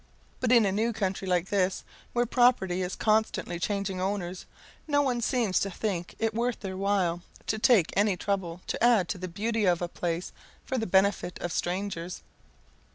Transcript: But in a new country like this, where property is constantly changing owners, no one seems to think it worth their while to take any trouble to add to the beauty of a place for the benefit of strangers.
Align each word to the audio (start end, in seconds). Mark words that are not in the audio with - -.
But 0.39 0.51
in 0.51 0.65
a 0.65 0.71
new 0.71 0.93
country 0.93 1.27
like 1.27 1.49
this, 1.49 1.83
where 2.13 2.25
property 2.25 2.81
is 2.81 2.95
constantly 2.95 3.59
changing 3.59 4.01
owners, 4.01 4.47
no 4.87 5.03
one 5.03 5.21
seems 5.21 5.59
to 5.59 5.69
think 5.69 6.15
it 6.17 6.33
worth 6.33 6.61
their 6.61 6.75
while 6.75 7.21
to 7.45 7.59
take 7.59 7.91
any 7.95 8.17
trouble 8.17 8.61
to 8.65 8.83
add 8.83 9.07
to 9.09 9.19
the 9.19 9.27
beauty 9.27 9.65
of 9.65 9.79
a 9.79 9.87
place 9.87 10.33
for 10.65 10.79
the 10.79 10.87
benefit 10.87 11.37
of 11.39 11.51
strangers. 11.51 12.23